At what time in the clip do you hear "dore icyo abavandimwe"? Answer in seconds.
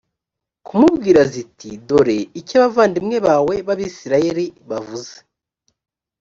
1.87-3.17